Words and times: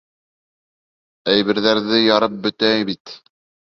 Әйберҙәрҙе 1.35 2.03
ярып 2.09 2.43
бөтә 2.49 2.77
бит. 2.93 3.19